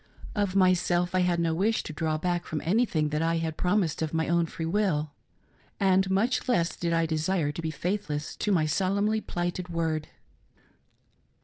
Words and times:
Of 0.33 0.55
myself 0.55 1.13
I 1.13 1.19
had 1.19 1.39
no 1.39 1.53
wish 1.53 1.83
to 1.83 1.93
draw 1.93 2.17
back 2.17 2.47
from 2.47 2.59
anything 2.65 3.09
that 3.09 3.21
I 3.21 3.37
had 3.37 3.55
promised 3.55 4.01
of 4.01 4.15
my 4.15 4.27
own 4.27 4.47
free 4.47 4.65
will; 4.65 5.11
and 5.79 6.09
much 6.09 6.49
less 6.49 6.75
did 6.75 6.91
I 6.91 7.05
desire 7.05 7.51
to 7.51 7.61
be 7.61 7.69
faithless 7.69 8.35
to 8.37 8.51
my 8.51 8.65
solemnly 8.65 9.21
plighted 9.21 9.69
word. 9.69 10.07